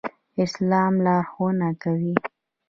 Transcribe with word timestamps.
اسلام 0.43 0.93
لارښوونه 1.05 1.69
کوي 1.81 2.13